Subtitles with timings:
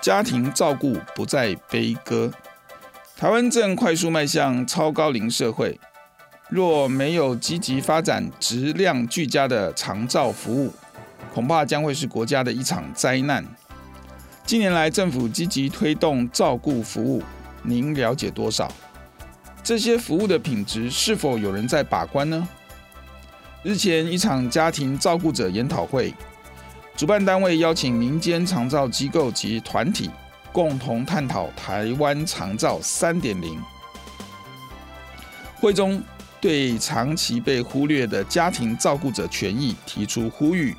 [0.00, 2.32] 家庭照顾不再悲歌，
[3.16, 5.78] 台湾正快速迈向超高龄社会。
[6.48, 10.72] 若没有积极发展质量俱佳的长照服务，
[11.34, 13.44] 恐怕将会是国家的一场灾难。
[14.46, 17.22] 近年来，政府积极推动照顾服务，
[17.62, 18.72] 您了解多少？
[19.62, 22.48] 这些服务的品质是否有人在把关呢？
[23.62, 26.14] 日前，一场家庭照顾者研讨会。
[27.00, 30.10] 主办单位邀请民间长照机构及团体
[30.52, 33.58] 共同探讨台湾长照三点零。
[35.54, 36.02] 会中
[36.42, 40.76] 对长期被忽略的家庭照顾者权益提出呼吁，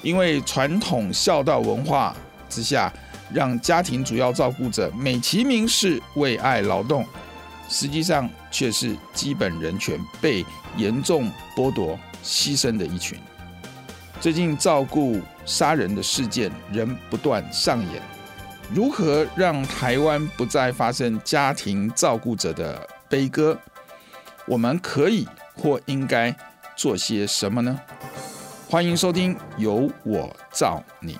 [0.00, 2.16] 因为传统孝道文化
[2.48, 2.90] 之下，
[3.30, 7.04] 让家庭主要照顾者美其名是为爱劳动，
[7.68, 10.42] 实际上却是基本人权被
[10.78, 13.18] 严重剥夺、牺牲的一群。
[14.24, 18.00] 最近照顾杀人的事件仍不断上演，
[18.72, 23.54] 如何让台湾不再发生家庭照顾者的悲歌？
[24.46, 26.34] 我们可以或应该
[26.74, 27.78] 做些什么呢？
[28.66, 31.16] 欢迎收听《由我照你》。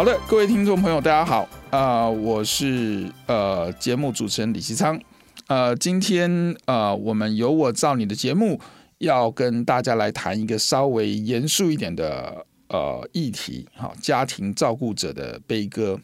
[0.00, 4.98] 好的，各位听众朋友，大家好，啊、呃，我是呃节目主持人李希昌，
[5.46, 8.58] 呃，今天呃我们由我照你的节目
[8.96, 16.00] 要跟大家来谈一个稍微严肃一点的呃议题，哈，家庭照顾者的悲歌。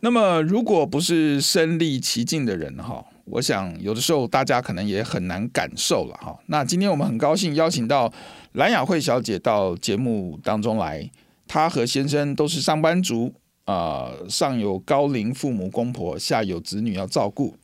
[0.00, 6.36] 那么，如果不是身历其境的人，哈，我想有的时候大家可能也很难感受了，哈。
[6.46, 8.12] 那今天我们很高兴邀请到
[8.54, 11.08] 蓝雅慧小姐到节目当中来。
[11.48, 13.32] 她和先生都是上班族，
[13.64, 17.56] 啊、上有高龄父母公婆，下有子女要照顾，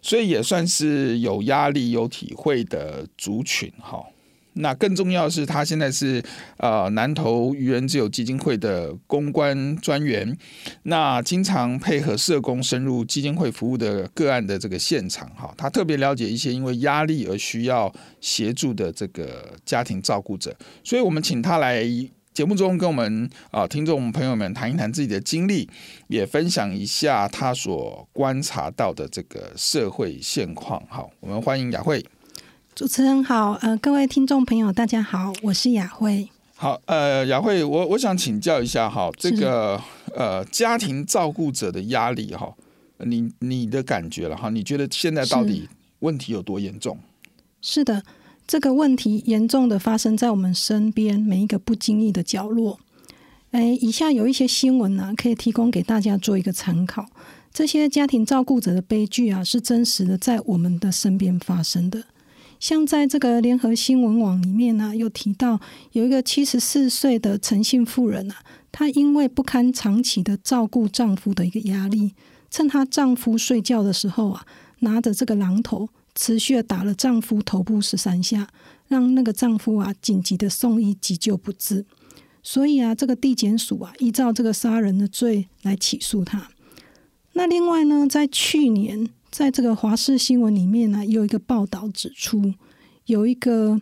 [0.00, 4.04] 所以也算是有压力、有体会的族群哈。
[4.54, 6.20] 那更重要的是，她现在是
[6.56, 10.36] 呃南投愚人之友基金会的公关专员，
[10.82, 15.54] 那经常配合社工深入基金会服务的个案的这个现场哈。
[15.56, 21.84] 她特别了解一些因为压力而需要协助的这个家庭照顾者，所以我们请她来。
[22.38, 25.68] 节目中跟我们啊听众朋友们谈一谈自己的经历，
[26.06, 30.80] 也分享一下他所观察到的这个社会现况。
[30.88, 32.00] 好，我们欢迎雅慧。
[32.76, 36.28] 主持人好，呃，各位听众朋友大家好，我是雅慧。
[36.54, 39.82] 好，呃，雅慧，我我想请教一下哈，这个
[40.14, 42.54] 呃家庭照顾者的压力哈，
[42.98, 44.48] 你你的感觉了哈？
[44.48, 45.68] 你觉得现在到底
[45.98, 46.96] 问题有多严重？
[47.60, 48.00] 是，是的。
[48.48, 52.80] 这个问题严重的发生在我们身边每一个不经意的角落。
[53.50, 57.04] 诶，以下有一些新闻呢、啊，可以提供给大家做一个参考。
[57.52, 62.04] 这些家庭照顾者的悲剧啊，是真实的在我们的身边发生的。
[62.58, 65.60] 像在这个联合新闻网里面呢、啊，有提到
[65.92, 68.36] 有一个七十四岁的陈姓妇人啊，
[68.72, 72.14] 她因为不堪长期的照顾丈夫的一个压力，
[72.50, 74.46] 趁她丈夫睡觉的时候啊，
[74.78, 75.90] 拿着这个榔头。
[76.20, 78.48] 持续的打了丈夫头部十三下，
[78.88, 81.86] 让那个丈夫啊紧急的送医急救不治。
[82.42, 86.50] 所以啊，这个地检署啊依照这个杀人的罪来起诉他。
[87.34, 92.54] 那另外呢，在去年，在这个华视新闻里面呢，有一个报道指出，
[93.06, 93.80] 有一个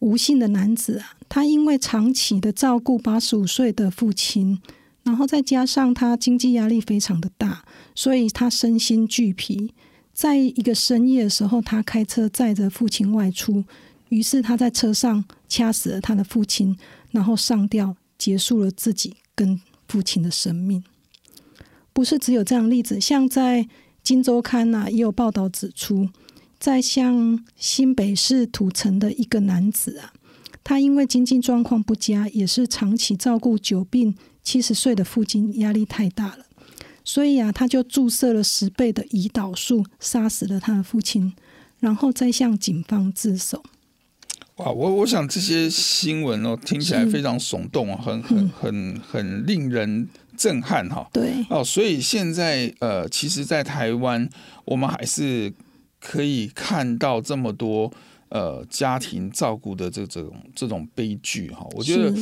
[0.00, 4.60] 吴姓的男子啊，他因为长期的照顾八十五岁的父亲，
[5.04, 7.64] 然后再加上他经济压力非常的大，
[7.94, 9.72] 所以他身心俱疲。
[10.12, 13.64] 在一个深夜的时候，他开车载着父亲外出，
[14.10, 16.76] 于是他在车上掐死了他的父亲，
[17.10, 20.84] 然后上吊，结束了自己跟父亲的生命。
[21.92, 23.64] 不是只有这样例子，像在
[24.02, 26.08] 《金周刊》呐，也有报道指出，
[26.58, 30.12] 在像新北市土城的一个男子啊，
[30.62, 36.46] 他因为经济状况不佳，也是长期照顾久病七十岁的父亲，压力太大了，
[37.12, 41.34] 所以啊，他就注射了十倍的胰岛素，杀死了他的父亲，
[41.80, 43.64] 然后再向警方自首。
[44.58, 51.08] 哇，我我想这些新闻哦，听起来非常耸动啊，很很很很令人震撼哈。
[51.12, 54.30] 对哦，所以现在呃，其实，在台湾，
[54.64, 55.52] 我们还是
[55.98, 57.92] 可以看到这么多
[58.28, 61.66] 呃家庭照顾的这种这种悲剧哈。
[61.72, 62.14] 我觉得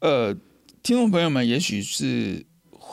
[0.00, 0.34] 呃，
[0.82, 2.44] 听众朋友们也许是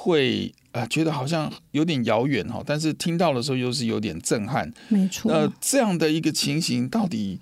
[0.02, 4.72] 会啊、呃、觉得好像有点遥远哈，但是听到的时候又是有点震撼。
[4.90, 7.40] 没错，那这样的一个情形到底？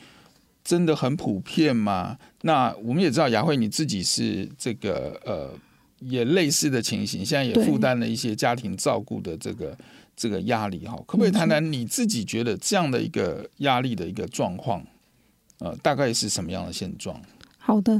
[0.61, 2.19] 真的很普遍吗？
[2.41, 5.51] 那我们也知道雅慧你自己是这个呃，
[5.99, 9.75] 也类似的情形，现在也负担了一些家庭照顾的这个
[10.15, 10.95] 这个压力哈。
[11.07, 14.85] 可不可以谈谈你自己觉得这样的一个压力的一个状况？
[15.57, 17.19] 呃，大概是什么样的现状？
[17.57, 17.99] 好的，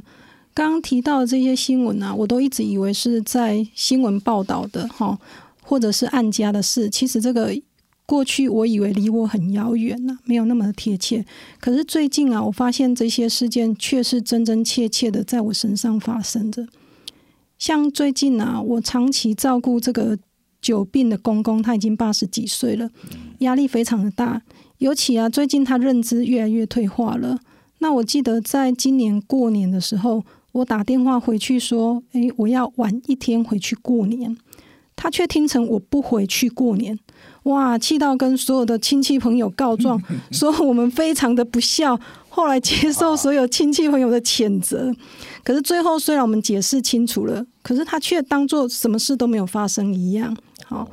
[0.60, 5.18] 刚刚提到的这些新闻啊，我都一直以为是在新闻报道的哈，
[5.64, 6.90] 或者是案家的事。
[6.90, 7.56] 其实这个。
[8.06, 11.24] 过去我以为离我很遥远呢，没有那么的贴切。
[11.60, 16.68] 可是最近啊，我发现这些事件却是真真切切的在我身上发生着。
[17.60, 20.18] 像最近啊，我长期照顾这个
[20.60, 22.90] 久病的公公，他已经八十几岁了，
[23.42, 24.42] 压力非常的大。
[24.80, 27.38] 尤其啊，最近他认知越来越退化了。
[27.78, 34.36] 那我记得在今年过年的时候，我打电话回去说：“诶，我要晚一天回去过年。”
[35.02, 37.00] 他却听成我不回去过年。
[37.44, 37.78] 哇！
[37.78, 41.98] 气到跟所有的亲戚朋友告状， 说我们非常的不孝。
[42.28, 44.94] 后来接受所有亲戚朋友的谴责，
[45.42, 50.36] 可是最后虽然我们解释清楚了，可是他却当做什么事都没有发生一样。
[50.66, 50.90] 好，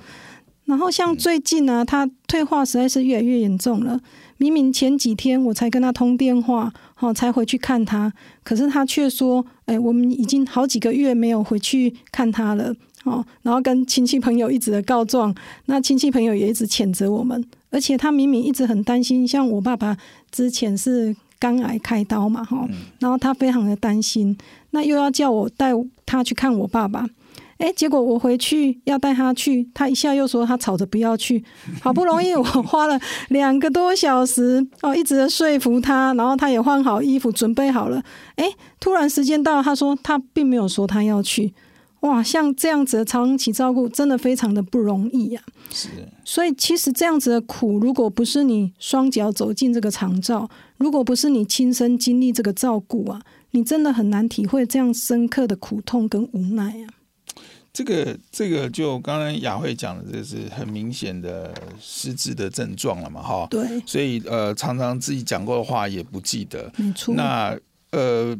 [0.66, 4.00] 然后像最近呢、啊，他退化实在是越来越严重了。
[4.38, 8.12] 明明前几天我才跟他通电话，好才回去看他，
[8.42, 12.74] 可是他却说：“哎，我们已经好几个月没有回去看他了。”
[13.04, 15.32] 哦，然后跟亲戚朋友一直的告状，
[15.66, 19.96] 那亲戚朋友也一直谴责我们，而且他明明一直很担心，像我爸爸
[20.32, 22.68] 之前是肝癌开刀嘛，哈，
[22.98, 24.36] 然后他非常的担心，
[24.70, 25.70] 那又要叫我带
[26.04, 27.06] 他去看我爸爸，
[27.58, 31.42] 哎，结果我回去要带他去，他一下又说他吵着不要去，
[31.80, 38.02] 好不容易我花了两个多小时哦，一直的说服他，然后他也换好衣服准备好了，
[38.36, 38.44] 哎，
[38.78, 41.54] 突然时间到，他说他并没有说他要去。
[42.00, 45.72] 哇，像这样子的长期照顾，真的非常的不容易呀、啊。
[45.72, 45.88] 是，
[46.24, 56.86] 所以其实这样子的苦，如果不是你双脚走进这个长照，如果不是你亲身经历这个照顾啊，你真的很难体会这样深刻的苦痛跟无奈啊。
[57.76, 63.46] 这个这个，就刚刚雅慧讲的，这是很明显的失智的症状了嘛，哈。
[63.50, 63.66] 对。
[63.84, 66.72] 所以呃，常常自己讲过的话也不记得。
[66.78, 67.14] 没错。
[67.14, 67.54] 那
[67.90, 68.34] 呃。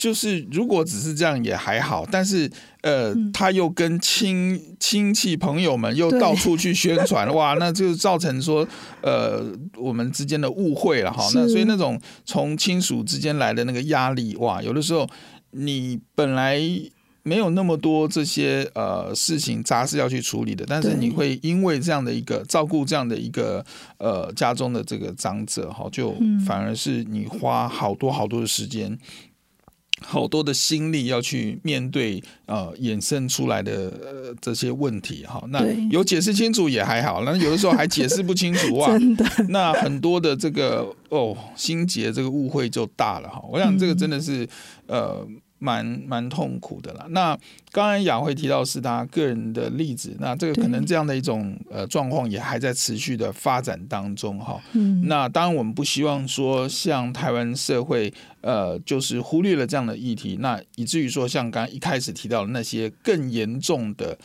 [0.00, 2.50] 就是如果只是这样也还好，但是
[2.80, 8.66] 呃，嗯、他又跟亲亲戚朋友们又到处去宣传，哇，那就造成说
[9.02, 9.44] 呃
[9.76, 11.22] 我们之间的误会了哈。
[11.34, 15.06] 那所以那种从亲属之间来的那个压力，哇，有的时候
[15.50, 16.58] 你本来
[17.22, 23.64] 没有那么多这些呃事情杂事要去处理的，但是你会因为这样的一个照顾这样的一个
[23.98, 26.14] 呃家中的这个长者哈，就
[26.46, 28.98] 反而是你花好多好多的时间。
[30.02, 43.44] 好多的心力要去面对呃衍生出来的、呃、这些问题哈，那有解释清楚也还好，那有的时候还解释不清楚啊， 真的，那很多的这个哦心结这个误会就大了哈。
[43.52, 44.44] 我想这个真的是、
[44.86, 45.28] 嗯、呃。
[45.60, 47.06] 蛮蛮痛苦的啦。
[47.10, 47.38] 那
[47.70, 54.60] 刚才雅慧提到是他个人的例子，那这个可能这样的一种呃状况也还在持续的发展当中哈。
[54.72, 64.18] 嗯，那当然我们不希望说像台湾社会呃就是忽略了这样的议题，那以至于说像刚刚一开始提到的那些更严重的。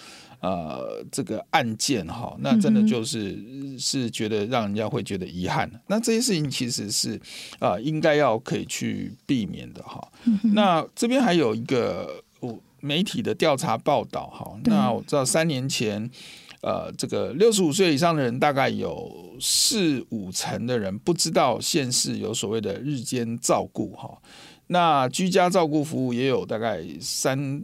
[0.45, 5.67] 呃，这个案件哈，那真的就是、嗯、是觉得让人家会觉得遗憾。
[5.87, 7.15] 那这些事情其实是
[7.57, 10.07] 啊、呃，应该要可以去避免的哈。
[10.25, 12.23] 嗯、那这边还有一个
[12.79, 14.55] 媒体的调查报道哈。
[14.65, 16.07] 那我知道三年前，
[16.61, 24.15] 呃，这个六十五岁以上的人大概有四五成的人不知道县市有所谓的日间照顾哈。
[24.67, 27.63] 那居家照顾服务也有大概三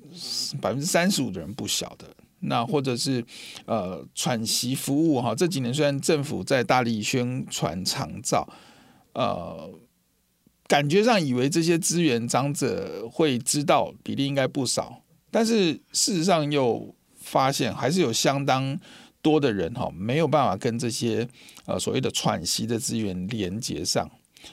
[0.60, 2.08] 百分之三十五的人不晓得。
[2.42, 3.24] 那或者是
[3.66, 8.48] 呃喘息服务哈，这几年虽然政府在大力宣传长照，
[9.14, 9.70] 呃，
[10.68, 18.80] 感觉上以为这些资源长者会知道比例应该不少，但是事实上又发现还是有相当
[19.22, 21.28] 多的人哈没有办法跟这些
[21.66, 24.10] 呃所谓的喘息的资源连接上，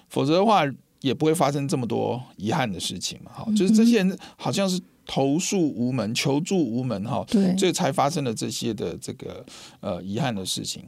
[0.09, 0.62] 否则的话
[1.00, 3.33] 也不会发生这么多遗憾的事情嘛。
[3.33, 4.78] 哈，就是这些人好像是
[5.09, 9.45] 投诉无门、求助无门哈，对，所以才发生了这些的这个
[9.81, 10.85] 呃遗憾的事情。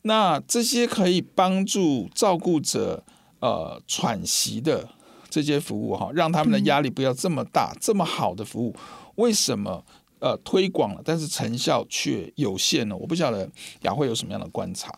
[0.00, 3.04] 那这些可以帮助照顾者。
[3.38, 4.88] 呃，喘息的
[5.28, 8.74] 这些服务哈，让他们的压力不要这么大，嗯、这么好的服务，
[9.16, 9.84] 为什么
[10.20, 12.96] 呃推广了，但是成效却有限呢？
[12.96, 13.48] 我不晓得
[13.82, 14.90] 雅慧有什么样的观察。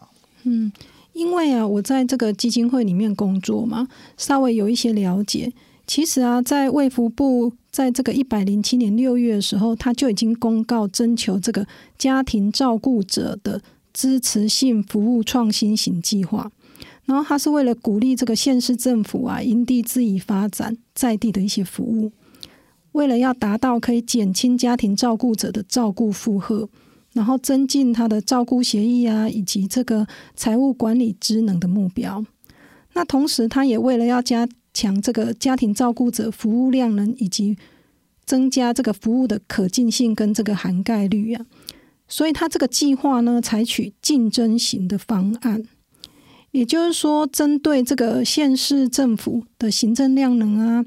[0.45, 0.73] 嗯，
[1.15, 5.53] 因为啊，我在这个基金会里面工作嘛，稍微有一些了解。
[5.88, 11.66] 其实啊，在卫福部在这个一百零七年六月的时候，他就已经公告征求这个
[11.97, 13.62] 家庭照顾者的
[13.95, 16.52] 支持性服务创新型计划。
[17.07, 22.12] 然后他是为了鼓励这个县市政府啊，因地制宜发展在地的一些服务，
[22.92, 26.68] 为了要达到可以减轻家庭照顾者的照顾负荷，
[27.14, 32.23] 然后增进他的照顾协议啊，以及这个财务管理职能的目标。
[32.92, 34.47] 那同时，他也为了要加
[34.78, 37.56] 强这个家庭照顾者服务量能，以及
[38.25, 41.44] 增加这个服务的可进性跟这个涵盖率啊，
[42.06, 45.64] 所以他这个计划呢，采取竞争型的方案。
[46.52, 50.85] 也就是说，针对这个县市政府的行政量能啊、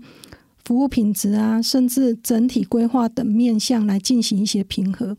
[0.66, 5.16] 服务品质啊，甚至整体规划等面向来进行一些评核。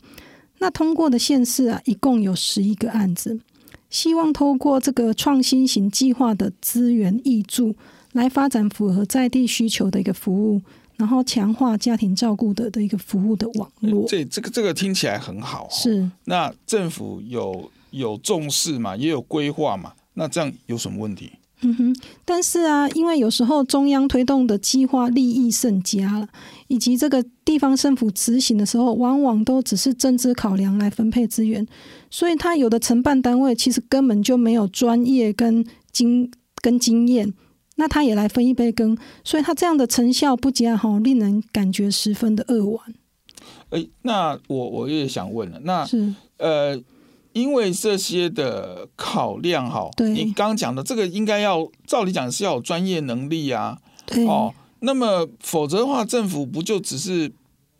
[0.59, 3.39] 那通过的县市啊，一共有十一个案子，
[3.89, 7.75] 希望透过这个创新型计划的资源挹注，
[8.13, 10.61] 来发展符合在地需求的一个服务，
[10.97, 14.05] 然后强化家庭照顾的的一个服务的网络。
[14.07, 15.67] 这这个这个听起来很好。
[15.69, 16.09] 是。
[16.25, 18.95] 那政府有有重视嘛？
[18.95, 19.93] 也有规划嘛？
[20.13, 21.31] 那这样有什么问题？
[21.65, 26.27] 嗯哼，但是啊，因为有时候中央推动的计划利益甚佳了，
[26.67, 31.65] 以及这个地方政府执行的时候，往往都只是政治考量来分配资源，
[32.09, 36.29] 所以他有的承办单位其实根本就没有专业跟经
[36.61, 37.33] 跟经验，
[37.75, 42.93] 那他也来分一杯羹，所以他这样的成效不佳，哈，令人感觉十分的扼腕。
[43.69, 46.81] 哎、欸，那我我也想问了，那是呃。
[47.33, 53.75] 因为这些的考量，哈，对，你刚刚讲的这个应该要照理讲是要有专业能力啊，
[54.05, 57.31] 对，哦，那么否则的话，政府不就只是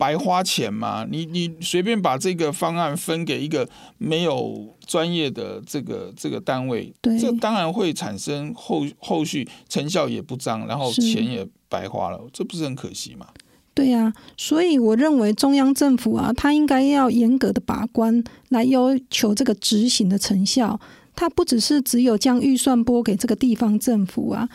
[0.04, 1.08] 白花钱吗？
[1.10, 3.66] 你你随便把这个方案分给一个
[3.98, 13.28] 没有专业的这个这个单位，对，这当然会产生后后续成效也不彰，然后钱也白花了，这不是很可惜吗？
[13.74, 20.78] 对呀、啊，所以我认为中央政府啊，他应该要严格的把关，来要求这个执行的成效。
[21.16, 24.50] 他不只是只有将预算拨给这个地方政府啊，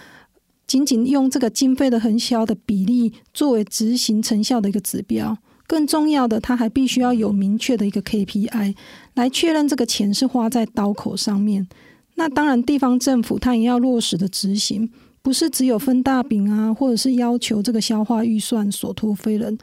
[0.69, 5.37] 仅仅用这个经费的恒销的比例作为执行成效的一个指标。
[5.67, 8.77] 更重要的，他还必须要有明确的一个 KPI
[9.15, 11.67] 来确认这个钱是花在刀口上面。
[12.15, 14.91] 那当然，地方政府他也要落实的执行。
[15.21, 19.59] 不是只有分大饼啊，或者是要求这个消化预算所托非人，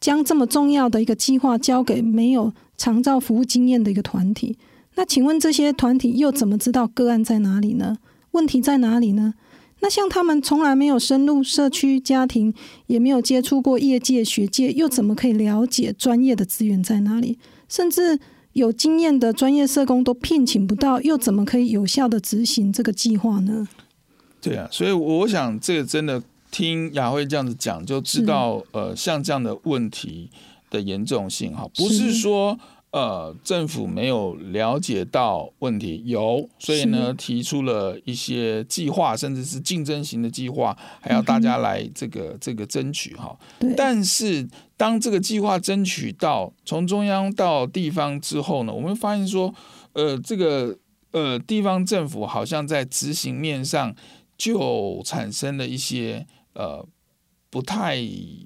[0.00, 4.56] 将这么重要的一个计划交给没有长照服务经验的一个团体。
[4.94, 7.98] 那请问这些团体又怎么知道个案在哪里呢？
[8.30, 9.34] 问题在哪里呢？
[9.82, 12.54] 那像他们从来没有深入社区家庭，
[12.86, 17.36] 也没有接触过业界学界，又怎么可以了解专业的资源在哪里？
[17.68, 18.18] 甚至
[18.52, 23.66] 有经验的专业社工都聘请不到，又怎么可以有效的执行这个计划呢？
[24.40, 26.22] 对啊，所以我想这个真的
[26.52, 30.30] 听雅慧这样子讲，就知道呃，像这样的问题
[30.70, 32.56] 的严重性哈，不是说
[32.92, 43.36] 呃政府没有了解到问题，有，所以呢提出了一些计划，甚至是竞争型的计划，还要大家来这个、嗯、这个争取哈。
[43.76, 49.52] 但是当这个计划争取到从中央到地方之后呢，我们发现说，
[49.94, 50.78] 呃，这个
[51.10, 53.94] 呃地方政府好像在执行面上。
[54.38, 56.84] 就产生了一些呃
[57.48, 57.96] 不太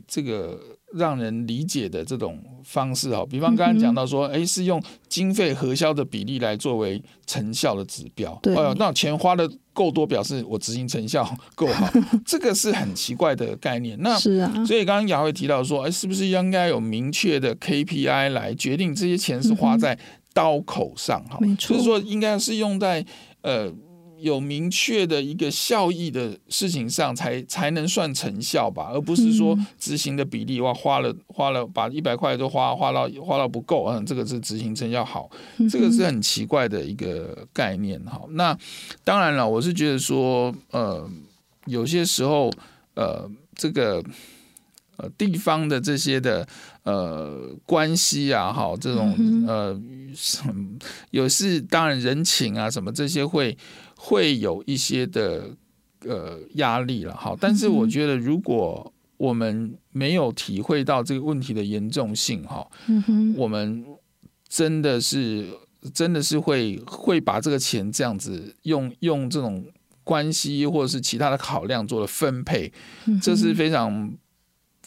[0.06, 8.38] 这个让人理解的这种方式啊，比方刚刚讲到说，哎，是用经费核销的比例来作为成效的指标。
[8.42, 11.88] 对，哦，那钱花的够多，表示我执行成效够好，
[12.26, 13.96] 这个是很奇怪的概念。
[14.00, 19.98] 那是啊，所以刚刚雅慧提到说，哎，是不是应该有明确的 KPI 来决定这些钱是花在
[20.32, 21.24] 刀口上？
[21.28, 23.04] 哈，没错，就是说应该是用在
[23.42, 23.72] 呃。
[24.20, 35.30] 有明确的一个效益的事情上才，才才能算成效吧，而不是说执行的比例哇，花了花了把一百块都花花到花到不够，嗯，这个是执行成效好，
[35.70, 38.22] 这个是很奇怪的一个概念哈。
[38.30, 38.56] 那
[39.04, 41.08] 当然了，我是觉得说，呃，
[41.66, 42.50] 有些时候
[42.94, 44.02] 呃这个。
[44.98, 46.48] 呃，地方的这些的
[46.82, 49.14] 呃关系啊，哈，这种
[49.46, 49.78] 呃，
[51.10, 53.54] 有是当然人情啊，什么这些会
[54.06, 55.50] 会有一些的
[56.04, 57.36] 呃压力了，好。
[57.40, 62.64] 但是我觉得，如果我们没有体会到这个问题的严重性，哈，
[63.36, 63.84] 我们
[64.48, 65.46] 真的是
[65.92, 69.64] 真的是会会把这个钱这样子用用这种
[70.04, 72.72] 关系或者是其他的考量做了分配，
[73.20, 74.12] 这是非常。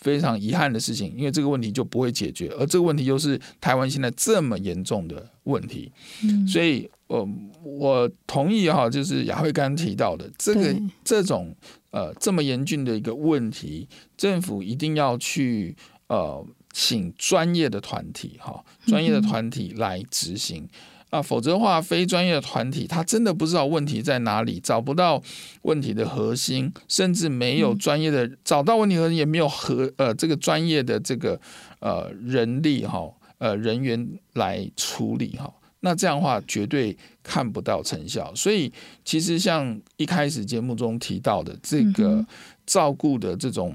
[0.02, 5.92] 非常遗憾的事情，因为这个问题就不会解决，而这个问题又是台湾现在这么严重的问题，
[6.24, 7.28] 嗯、所以，呃，
[7.64, 11.54] 我同意哈，就是雅慧刚刚提到的这个这种
[11.92, 15.76] 呃这么严峻的一个问题，政府一定要去
[16.08, 20.64] 呃请专业的团体哈，专业的团体来执行。
[20.64, 20.70] 嗯
[21.10, 25.22] 啊，否则的话，非专业的团体他真的不知道问题在哪里，找不到
[25.64, 31.40] 问题的核心，甚至没有专业的、嗯、找到问题核心，也没有和呃这个专业的这个
[31.80, 38.34] 呃人力哈呃人员来处理哈，那这样的话绝对看不到成效。
[38.36, 38.72] 所以
[39.04, 42.26] 其实像一开始节目中提到的这个
[42.66, 43.74] 照顾的这种。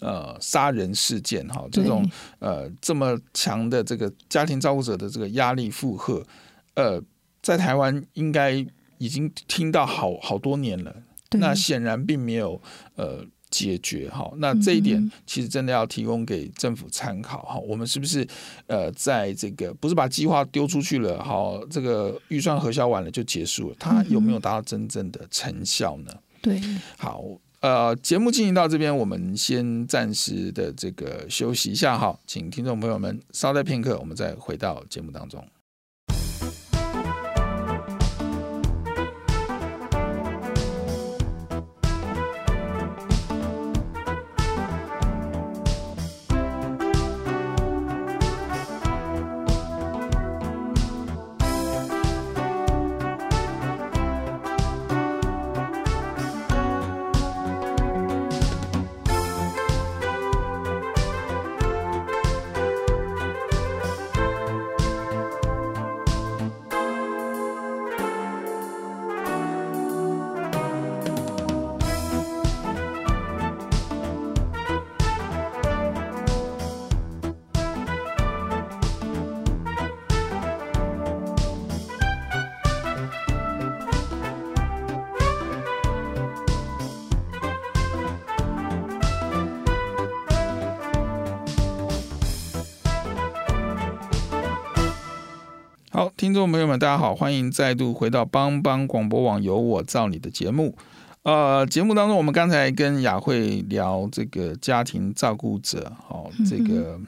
[0.00, 6.26] 呃，杀人事件哈，这种呃这么强的这个家庭照顾者的这个压力负荷，
[6.74, 7.02] 呃，
[7.42, 8.52] 在台湾应该
[8.98, 10.94] 已经听到好好多年了。
[11.32, 12.60] 那显然并没有
[12.96, 14.32] 呃解决哈。
[14.38, 17.58] 那这一点其实真的要提供给政府参考哈。
[17.58, 18.26] 我们是不是
[18.66, 23.76] 呃在这个不是把计划丢出去了，好，这个预算核销完了就结束了？
[23.78, 26.12] 它有没有达到真正的成效呢？
[26.40, 26.60] 对，
[26.96, 27.22] 好。
[27.60, 35.46] 呃，节目进行到这边，我们先暂时的这个休息一下哈，请听众朋友们稍待片刻，我们再回到节目当中。
[96.20, 100.76] 听众朋友们，大家好，欢迎再度回到帮帮广播网有我照你的节目。
[101.22, 107.06] 呃，节目当中，我们刚才跟雅慧聊这个家庭照顾者，哦，这个、嗯、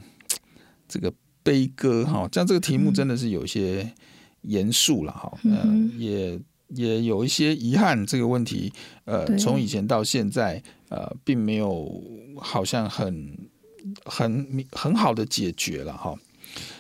[0.88, 3.92] 这个悲歌，哈，这样这个题目真的是有些
[4.40, 8.72] 严肃了，哈、嗯也也有一些遗憾，这个问题，
[9.05, 12.03] 呃，从以前到现在，呃，并没有
[12.37, 13.37] 好像很
[14.07, 16.14] 很很好的解决了，哈。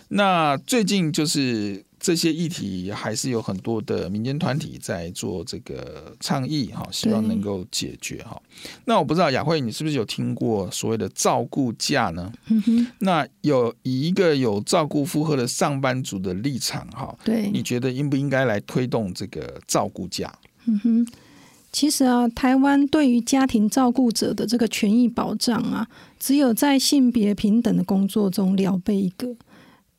[0.08, 1.84] 那最近就是。
[2.02, 8.42] 这些议题还是有很多的民间团体在做这个倡议哈，希望能够解决哈。
[8.86, 12.32] 那我不知道雅慧，你是不是有听过所谓的照顾假呢？
[12.48, 12.86] 嗯哼。
[12.98, 20.36] 那有以一个有照顾负荷的上班族的立场哈，对，你觉得应不应该来推动这个照顾假？
[20.64, 21.06] 嗯哼。
[21.70, 25.86] 其实啊，台湾对于家庭照顾者的这个权益保障啊，
[26.18, 29.36] 只有在性别平等的工作中聊备一个。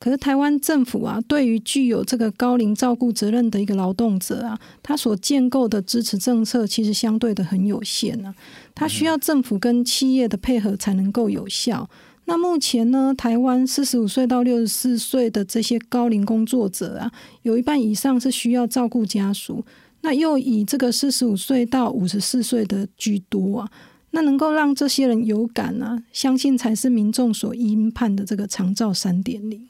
[0.04, 8.34] 可是台湾政府啊，对于具有这个高龄照顾责任的一个劳动者啊，他所建构的支持政策其实相对的很有限呢、啊。
[8.74, 11.88] 他需要政府跟企业的配合才能够有效。
[12.26, 19.64] 那目前呢，台湾四十五岁到六十四岁的这些高龄工作者啊，有一半以上是需要照顾家属，
[20.02, 23.70] 那又以这个四十五岁到五十四岁的居多啊。
[24.10, 29.66] 那能够让这些人有感啊，相信才是民众所应盼的这个长照三点零。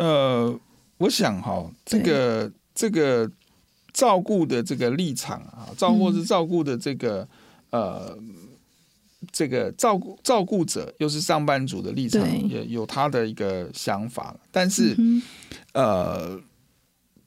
[0.00, 0.58] 呃，
[0.96, 3.30] 我想哈，这个这个
[3.92, 7.28] 照顾的这个立场啊，照顾是照顾的这个、
[7.68, 8.18] 嗯、呃，
[9.30, 14.34] 这个照顾照顾者又是上班族的立场，对也有他的一个想法。
[14.50, 15.22] 但是，嗯、
[15.74, 16.40] 呃，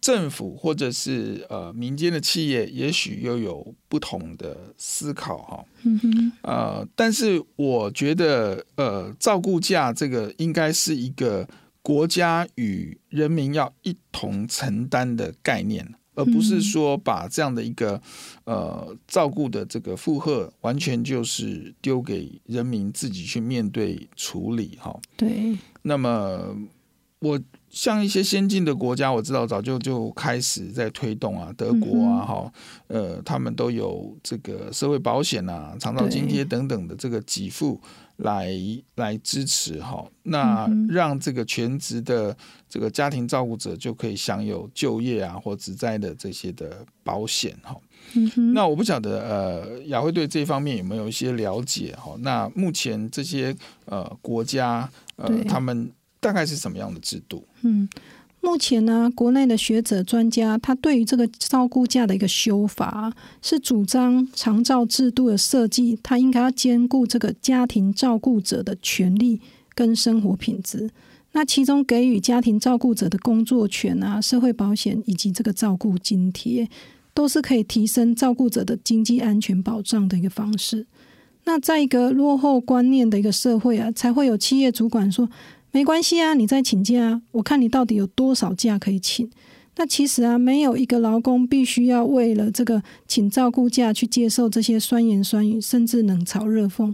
[0.01, 5.65] 政府或者是呃民间的企业，也许又有不同的思考哈。
[5.83, 11.47] 嗯哼，呃，但是我觉得，呃，照顾价这个应该是一个。
[11.83, 18.01] 国家与人民要一同承担的概念，而不是说把这样的一个
[18.45, 24.99] 呃照顾的这个负荷完全就是丢给人民自己去面对处理哈。
[25.15, 26.57] 对，那么
[27.19, 27.39] 我。
[27.73, 32.53] 像一些先进的国家，我知道早就就开始在推动啊，德国啊，哈、
[32.89, 37.81] 嗯，呃，他们都有这个社会保险啊、长照津贴等等的这个给付
[38.17, 38.51] 来
[38.95, 42.35] 来支持哈，那让这个全职的
[42.69, 47.75] 这个家庭照顾者就可以享有就业啊或职灾的这些的保险哈。
[48.15, 52.15] 嗯、那我不晓得呃，雅慧对这方面有没有一些了解哈？
[52.19, 55.91] 那目前这些呃国家呃他们。
[56.23, 57.45] 大概是什么样的制度？
[57.63, 57.85] 嗯，
[58.43, 69.39] 目前呢，国内的学者专家他对于这个照顾假的一个修法，是主张长照制度的设计，它应该要兼顾这个家庭照顾者的权利
[69.73, 70.89] 跟生活品质。
[71.31, 76.69] 那其中给予家庭照顾者的工作权啊、社会保险以及这个照顾津贴，
[77.13, 80.85] 都是可以提升照顾者的经济安全保障的一个方式。
[81.45, 85.29] 那在一个落后观念的一个社会啊，才会有企业主管说。
[85.73, 89.27] 没关系啊，你再请假啊，我看你到底有多少假可以请。
[89.75, 96.93] 那其实啊，没有一个劳工必须要为了这个请照顾假去接受这些酸言酸语，甚至冷嘲热讽。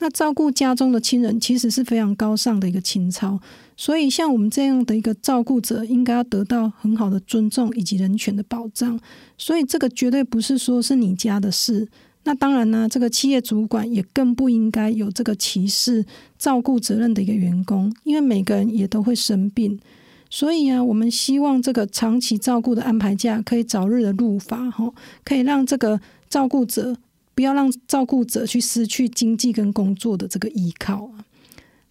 [0.00, 3.38] 那照顾家中的亲人其实是非常高尚的一个情操，
[3.76, 8.98] 所以像我们这样的一个照顾者，应该要得到很好的尊重以及人权的保障。
[9.36, 11.88] 所以这个绝对不是说是你家的事。
[12.28, 16.04] 那当然呢，这个企业主管也更不应该有这个歧视
[16.38, 19.80] 照顾责任的一个员工，因为每个人也都会生病，
[20.28, 24.92] 所以啊，我们希望这个长期照顾的安排假可以早日的入法，哈，
[25.24, 26.94] 可以让这个照顾者
[27.34, 31.24] 不要让照顾者去失去经济跟工作的这个依靠啊。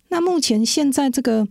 [0.10, 1.47] 那目前现在这个。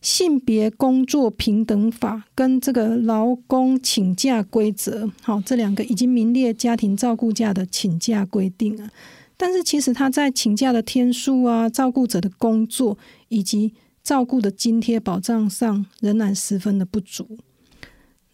[0.00, 8.90] 性别工作平等法跟这个劳工请假规则，好，这两个已经名列家庭照顾假的请假规定啊。
[9.36, 12.96] 但是其实他在请假的天数啊、照顾者的工作
[13.28, 17.38] 以及照顾的津贴保障上，仍然十分的不足。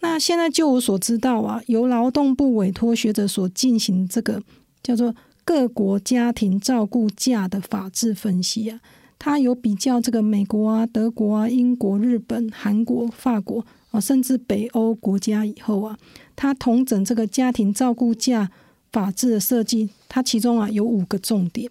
[0.00, 4.42] 那现在就我所知道啊，由劳动部委托学者所进行这个
[4.82, 8.80] 叫做各国家庭照顾假的法制分析啊。
[9.24, 15.96] 他有比较这个美国啊、德国啊、英国、日本、韩国、法国啊，甚至北欧国家以后啊，
[16.36, 18.50] 他统整这个家庭照顾假
[18.92, 21.70] 法制的设计，它其中啊有五个重点。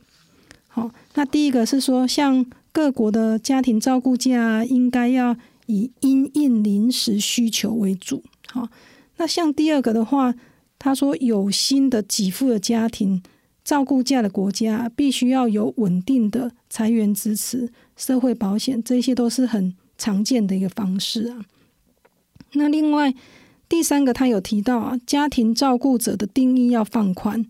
[0.68, 5.38] 好，那第一个是说，像各国的家庭照顾假应该要
[5.68, 8.24] 以因应临时需求为主。
[8.48, 8.68] 好，
[9.18, 10.34] 那像第二个的话，
[10.80, 13.22] 他说有薪的给付的家庭。
[13.64, 21.46] 照顾假的国家必须要有稳定的财源支持、社会保险，这些都是很常见的一个方式啊。
[22.54, 23.14] 那另外
[23.70, 27.46] 第三个，他有提到啊，家庭照顾者的定义要放宽，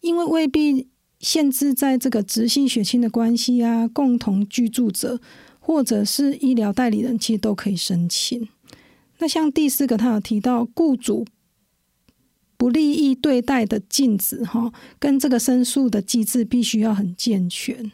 [0.00, 0.86] 因为未必
[1.18, 5.18] 限制在这个直系血亲的关系啊、共同居住者
[5.58, 8.46] 或者是医疗代理人，其实都可以申请。
[9.18, 11.24] 那像第四个，他有提到雇主。
[12.56, 17.92] 不利益对待的禁止，哈，跟这个申诉的机制必须要很健全。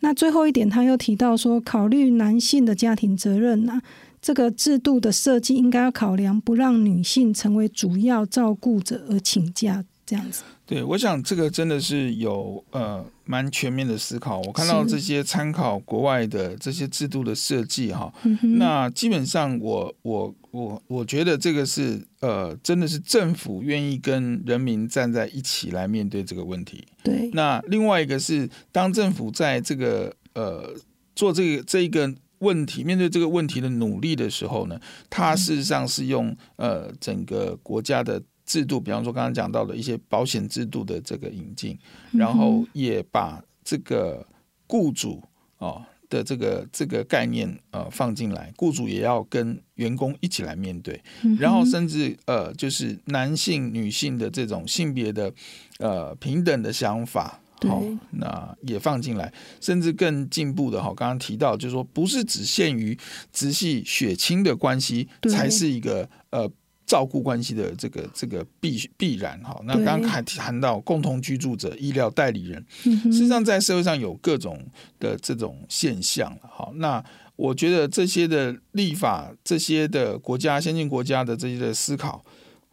[0.00, 3.80] 那最后一点，他又提到说，考虑男性的家庭责任呐，
[4.22, 9.84] 这个制度的设计应该要考量不让女性成为主要照顾者而请假。
[10.06, 14.40] 这样子，对，我想这个真的是有呃蛮全面的思考。
[14.42, 18.14] 我看到这些参考国外的这些制度的设计哈，
[18.56, 26.86] 那基本上我我我我觉得这个是呃真的是政府愿意跟人民站在一起来面对这个问题。
[27.02, 30.72] 对，那另外一个是当政府在这个呃
[31.16, 38.22] 做这个这一个问题面对这个问题的努力的时候呢，它事实上是用呃整个国家的。
[38.50, 41.78] 制度，比方说刚刚讲到的一些保险制度的这个引进，
[42.10, 44.26] 然后也把这个
[44.66, 45.22] 雇主
[45.58, 51.00] 哦的这个这个概念呃放进来，雇主也要跟员工一起来面对，
[51.38, 55.32] 然后甚至呃就是男性女性的这种性别的
[55.78, 62.98] 呃平等的想法，好，那也放进来，甚至更进步的哈，刚刚提到就是说不是只限于
[63.32, 66.50] 直系血亲的关系才是一个呃。
[66.90, 74.60] 照顾关系的这个这个必必然哈，那刚刚还谈到共同居住者、医疗代理人，实际上在社会上有各种
[74.98, 76.68] 的这种现象哈。
[76.74, 77.00] 那
[77.36, 82.24] 我觉得这些的立法、这些的国家先进国家的这些的思考，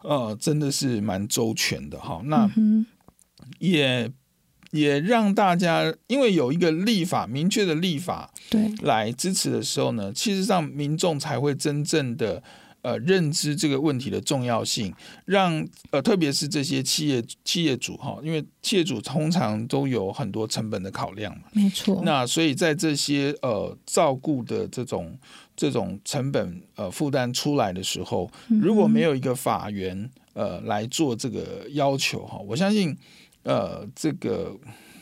[0.02, 2.20] 呃，真的是蛮周全的哈。
[2.26, 2.50] 那
[3.60, 4.12] 也
[4.72, 12.42] 也让大家因为有一个立法明确的立法对来支持的时候呢，其实上民众才会真正的。
[12.82, 14.94] 呃认知这个问题的重要性，
[15.26, 22.02] 让呃特别是这些企业企业主哈，因为企业主通常都有很多成本的考量嘛，没错。
[22.04, 25.18] 那所以在这些呃照顾的这种
[25.56, 32.96] 这种成本呃负担出来的时候，如果没有一个法源呃来做这个要求哈，我相信
[33.44, 34.58] 呃这个。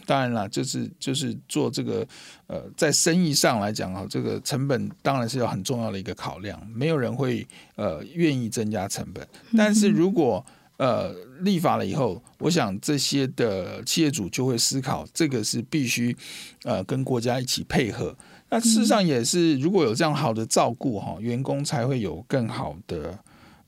[0.06, 2.08] 当然了，就是就是做这个，
[2.48, 9.28] 呃，在生意上来讲啊，这个成本当然是有很重要的一个考量，没有人会呃愿意增加成本。
[9.58, 10.46] 但是如果
[10.78, 16.16] 呃立法了以后，我想这些的企业主就会思考，这个是必须
[16.64, 18.16] 呃跟国家一起配合。
[18.50, 23.18] 那事实上也是，如果有这样好的照顾哈，员工才会有更好的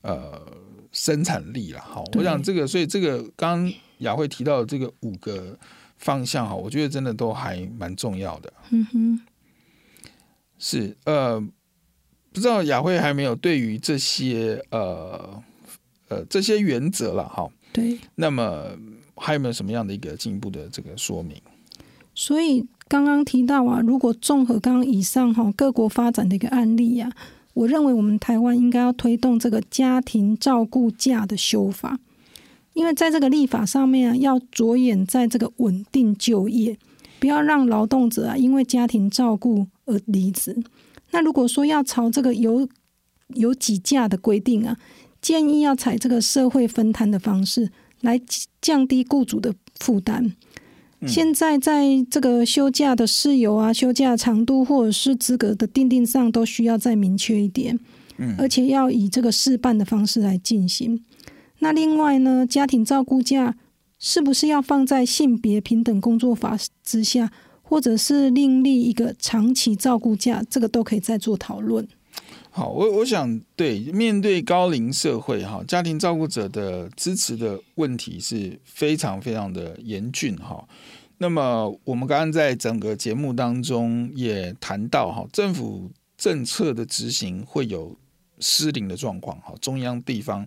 [0.02, 0.40] 呃
[0.92, 1.80] 生产力了。
[1.80, 5.58] 好，我想这个，所以这个刚刚雅慧提到的这个五个。
[5.98, 8.52] 方向哈，我觉得真的都还蛮重要的。
[8.70, 9.20] 嗯哼，
[10.58, 11.40] 是呃，
[12.32, 15.42] 不知道雅慧还没有对于这些呃
[16.08, 17.48] 呃这些原则了哈。
[17.72, 17.98] 对。
[18.14, 18.70] 那么
[19.16, 21.36] 还有没有什么样的一个进一步的这个说明？
[22.14, 27.16] 所以刚刚提到啊，如果综合刚刚以上哈各国发展的一个案例呀、啊，
[27.54, 31.98] 我认为我们台湾应该要推动这个家庭照顾假的修法。
[32.78, 36.78] 因为在这个立法上面啊，要着眼在这个稳定就业，
[37.18, 40.56] 不要让劳动者啊因为家庭照顾而离职。
[41.10, 42.68] 那如果说要朝这个有
[43.34, 44.76] 有几假的规定啊，
[45.20, 47.68] 建议要采这个社会分摊的方式
[48.02, 48.20] 来
[48.62, 50.32] 降低雇主的负担。
[51.00, 51.08] 嗯。
[51.08, 57.76] 现在在这个休假的事由啊、休假长度或者是资格的定定上，都需要再明确一点。
[58.18, 61.02] 嗯，而且要以这个事办的方式来进行。
[61.60, 63.56] 那另外呢，家庭照顾假
[63.98, 71.86] 是不是要放在性别平等工作法之下，或者是另立一个长期照顾假，这个都可以再做讨论。
[72.50, 80.66] 好，我我想对面对高龄社会哈，家庭照顾者的支持的问题是非常非常的严峻哈。
[81.18, 87.96] 那么我们刚刚在整个节目当中也谈到哈，政府政策的执行会有
[88.40, 90.46] 失灵的状况哈，中央地方。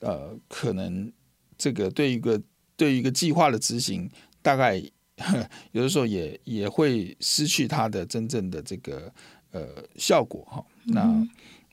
[0.00, 1.10] 呃，可能
[1.56, 2.40] 这个对于一个
[2.76, 4.06] 对于一个计划的执行，
[4.42, 4.76] 大概
[5.72, 9.10] 有的时候也也会失去它的真正的这个
[9.52, 10.62] 呃效果哈。
[10.84, 11.02] 那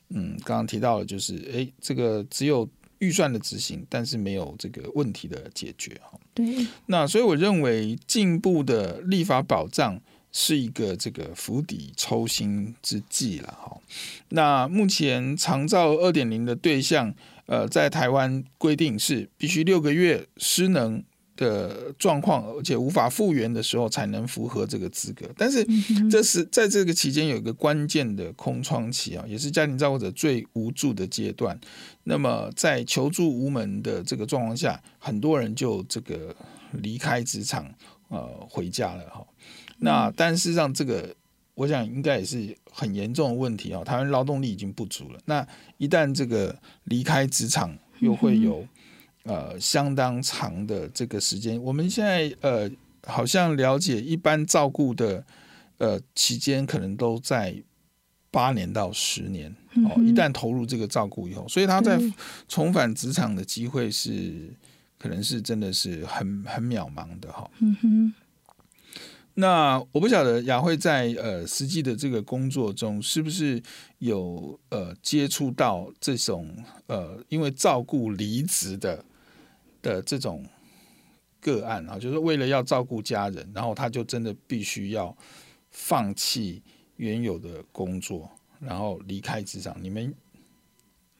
[0.08, 2.66] 嗯，刚刚提到了就是，哎，这个只有
[2.98, 6.18] 预算的执行，但是没有这个问题的解决哈。
[6.32, 6.66] 对。
[6.86, 10.00] 那所以我认为进步的立法保障
[10.34, 13.74] 是一个这个釜底抽薪之计了哈。
[14.28, 17.14] 那目前长照二点零的对象。
[17.46, 21.04] 呃，在台湾规定是必须六个月失能
[21.36, 25.26] 的状况，而且无法复原的时候才能符合这个资格。
[25.36, 25.62] 但是
[26.10, 31.60] 这是在这个期间有一个关键的空窗期啊，也是家庭照顾者最无助的阶段。
[32.04, 36.34] 那么在求助无门的这个状况下，很多人就这个
[36.72, 37.70] 离开职场，
[38.08, 39.22] 呃，回家了哈。
[39.84, 41.14] 那但事实上这个。
[41.56, 43.84] 我想应该也是很严重的问题啊！
[43.84, 45.46] 台湾劳动力已经不足了，那
[45.78, 46.52] 一旦这个
[46.86, 48.66] 离开职场，又会有
[49.22, 51.56] 呃相当长的这个时间。
[51.62, 52.68] 我们现在呃
[53.06, 55.24] 好像了解，一般照顾的
[55.78, 57.54] 呃期间可能都在
[58.32, 59.94] 八年到十年哦。
[60.02, 61.96] 一旦投入这个照顾以后，所以他在
[62.48, 64.52] 重返职场的机会是
[64.98, 67.48] 可能是真的是很很渺茫的哈。
[67.60, 68.14] 嗯哼。
[69.36, 73.60] 那我不晓得雅慧在呃实际的这个工作中，是不是
[73.98, 79.04] 有呃接触到这种呃因为照顾离职的
[79.82, 80.46] 的这种
[81.40, 81.98] 个案啊？
[81.98, 85.16] 就是为了要照顾家人，然后他就真的必须要
[85.72, 86.62] 放弃
[86.96, 89.76] 原有的工作，然后离开职场。
[89.82, 90.14] 你们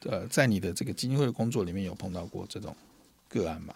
[0.04, 2.76] 呃在你的这个基金会的工作里面有碰到过这种
[3.28, 3.74] 个案吗？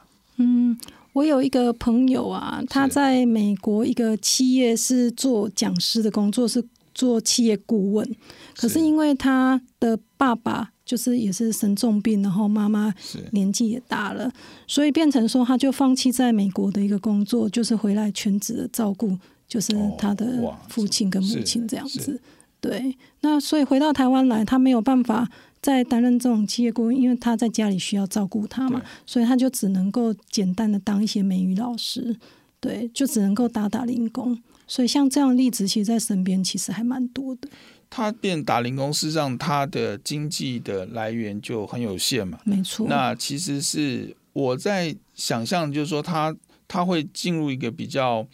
[1.09, 1.15] 嗯。
[1.15, 8.17] 我有一个朋友啊，他在美国一个企业是做讲师的工作，是做企业顾问。
[8.57, 12.95] 可是因为他的爸爸就是也是生重病，然后妈妈
[13.33, 14.31] 年纪也大了，
[14.67, 19.19] 所以变成说他就放弃在美国的一个工作，就是回来全职的照顾，
[19.49, 20.27] 就是他的
[20.69, 22.21] 父亲跟母亲这样子。
[22.61, 25.29] 对，那所以回到台湾来，他没有办法。
[25.61, 32.17] 在担任这种企业顾问，因为他在家里需要照顾他嘛，所以他就只能够简单的当一些美语老师，
[32.61, 34.41] 对，就只能够打打零工。
[34.67, 37.49] 所以像这样的例子，其实在身边其实还蛮多的。
[37.91, 42.87] 他变打零工，事实上他的经济的来源就很有限嘛，没错。
[42.89, 46.37] 那其实是我在想象，就是说他
[46.69, 48.27] 他会进入一个比较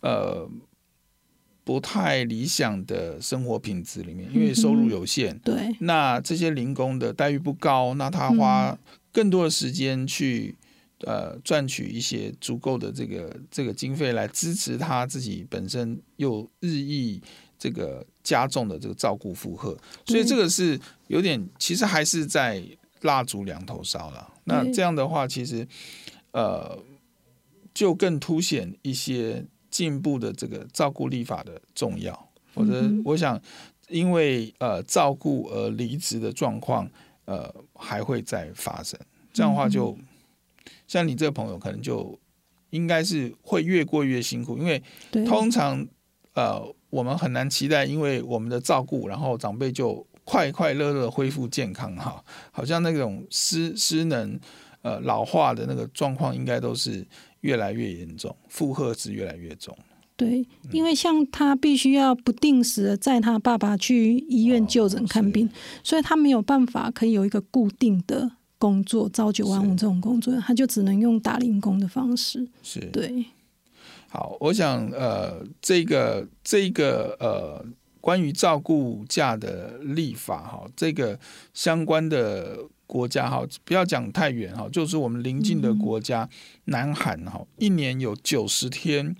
[0.00, 0.48] 呃。
[1.68, 8.78] 不太理想的生活品质里面，因为收入有限，嗯、对，那这些零工的待遇不高，那他花
[9.12, 10.56] 更多的时间去。
[11.06, 17.22] 呃，赚取一些足够的这个这个经费来支持他自己本身又日益
[17.56, 20.76] 这个加重的这个照顾负荷，所以这个是
[21.06, 22.60] 有点，其实还是在
[23.02, 24.28] 蜡烛两头烧了。
[24.42, 25.64] 那这样的话，其实
[26.32, 26.76] 呃，
[27.72, 29.46] 就更凸显一些
[29.78, 32.12] 进步的这个照顾立法的重要。
[32.52, 33.40] 否则，我想
[33.88, 36.90] 因为呃照顾而离职的状况，
[37.26, 38.98] 呃，还会再发生。
[39.32, 39.96] 这样的话就。
[40.86, 42.18] 像你这个朋友，可能就
[42.70, 44.82] 应该是会越过越辛苦，因为
[45.26, 45.86] 通常
[46.32, 54.40] 呃，我们很难期待，因为我们的照顾，然后长辈就快快乐乐恢复健康哈，好像那种失失能
[54.82, 57.06] 呃老化的那个状况，应该都是
[57.40, 59.76] 越来越严重，负荷是越来越重。
[60.16, 65.50] 对，因为像他必须要不定时的载他爸爸去医院就诊看病，哦，
[65.82, 68.32] 所以他没有办法可以有一个固定的。
[68.60, 72.44] 工作朝九晚五这种工作，他就只能用打零工的方式。
[72.60, 73.24] 是对。
[74.08, 77.64] 好，我想呃，这个这个呃，
[78.00, 81.16] 关于照顾假的立法哈，这个
[81.54, 86.30] 相关的国家哈，不要讲太远哈，就是我们邻近的国家，嗯、
[86.64, 89.14] 南韩哈，一年有九十天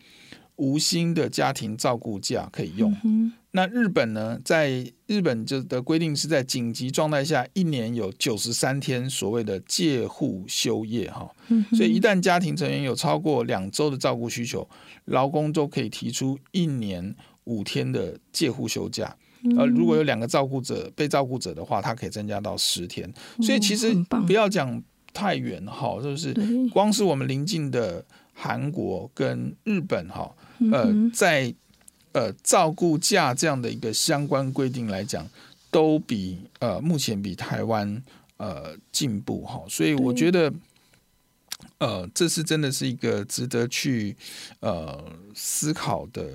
[0.57, 2.93] 无薪的家庭照顾假可以用。
[3.05, 11.29] 嗯那日本呢，在日本就的规定是在紧急状态下，一年有九十三天所谓的借户休业哈，
[11.73, 14.69] 所以一旦家庭成员有超过两周的照顾需求，
[15.07, 19.17] 劳工都可以提出一年五天的借户休假，
[19.57, 23.13] 而如果有两个照顾者被照顾者的话，他可以增加到十天。
[23.43, 23.95] 所以其实
[24.27, 26.35] 不要讲太远哈，就是
[26.73, 30.35] 光是我们邻近的韩国跟日本哈，
[30.73, 31.53] 呃，在
[32.13, 35.27] 呃，照顾假这样的一个相关规定来讲，
[35.71, 38.03] 都比呃目前比台湾
[38.39, 40.53] 呃进步哈，所以我觉得
[41.79, 44.17] 呃这是真的是一个值得去
[44.61, 46.29] 呃思考的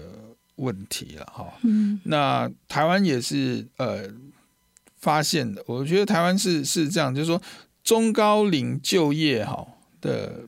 [0.56, 1.54] 问题了哈。
[1.64, 4.10] 嗯，那台湾也是呃
[4.98, 7.42] 发现的，我觉得台湾是是这样，就是说
[7.84, 9.68] 中高龄就业哈
[10.00, 10.48] 的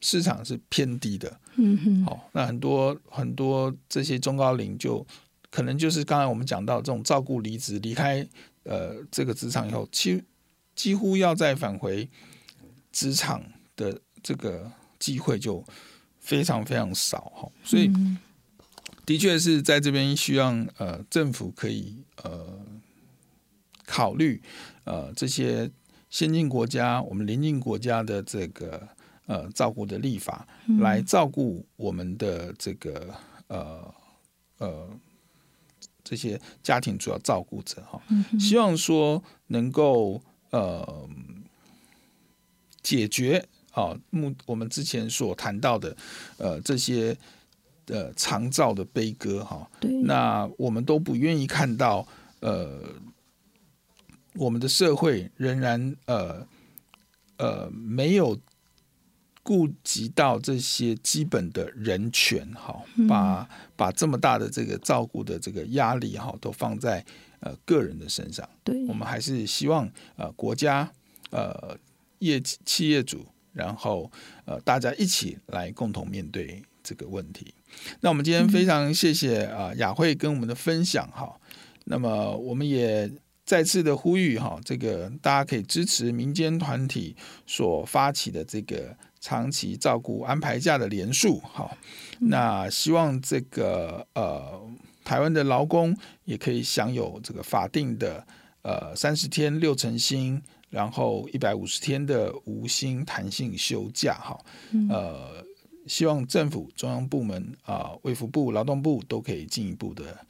[0.00, 1.40] 市场是偏低的。
[1.56, 5.06] 嗯哼，好，那很多很多这些中高龄就
[5.50, 8.26] 可能就是刚才我们讲到这种照顾离职离开
[8.64, 10.20] 呃这个职场以后，几
[10.74, 12.08] 几乎要再返回
[12.90, 13.40] 职场
[13.76, 15.64] 的这个机会就
[16.18, 17.88] 非常非常少哈，所以
[19.06, 22.58] 的确是在这边希望呃政府可以呃
[23.84, 24.42] 考虑
[24.84, 25.70] 呃这些
[26.10, 28.88] 先进国家我们邻近国家的这个。
[29.26, 30.46] 呃，照顾的立法
[30.80, 33.14] 来照顾我们的这个
[33.46, 33.94] 呃
[34.58, 34.86] 呃
[36.02, 37.98] 这些家庭主要照顾者哈，
[38.38, 41.08] 希望说能够呃
[42.82, 45.96] 解决啊目我们之前所谈到的
[46.36, 47.16] 呃这些
[47.86, 49.70] 呃长照的悲歌哈，
[50.04, 52.06] 那我们都不愿意看到
[52.40, 52.82] 呃
[54.34, 56.46] 我们的社会仍然呃
[57.36, 58.38] 呃没有。
[59.46, 67.04] 顾及到这些基本的人权，哈，把把这么大的这个照顾的这个压力，哈，都放在
[67.40, 68.48] 呃个人的身上。
[68.64, 70.90] 对，我们还是希望呃国家
[71.28, 71.76] 呃
[72.20, 74.10] 业企业主，然后
[74.46, 77.52] 呃大家一起来共同面对这个问题。
[78.00, 81.34] 那我们今天非常谢谢啊雅慧跟我们的分享，哈。
[81.84, 83.10] 那么我们也
[83.44, 87.14] 再次的呼吁，哈，这个大家可以支持民间团体
[87.46, 88.96] 所发起的这个。
[89.20, 91.74] 长期照顾安排假的连署，哈，
[92.20, 94.60] 那希望这个呃
[95.02, 98.22] 台湾的劳工也可以享有这个法定的
[98.60, 104.38] 呃三十天六成薪，然后一百五十天的无薪弹性休假，哈，
[104.90, 105.42] 呃，
[105.86, 110.26] 希望政府中央部门啊，卫、呃、福部、劳动部都可以进一步的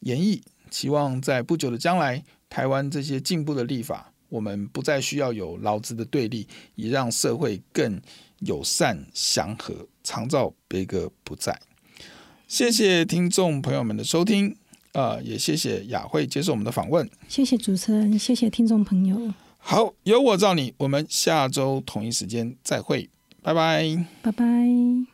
[0.00, 8.00] 演绎，期望在不久的将来，台湾这些进步的立法，我们不再需要有劳资的对立，以让社会更。
[8.44, 11.56] 友善祥和，长照悲歌不再。
[12.48, 14.50] 谢谢听众朋友们的收听，
[14.94, 17.08] 啊、呃，也谢谢雅慧接受我们的访问。
[17.28, 19.32] 谢谢主持人，谢谢听众朋友。
[19.58, 23.08] 好，有我罩你，我们下周同一时间再会，
[23.42, 25.11] 拜拜，拜拜。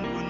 [0.00, 0.27] one would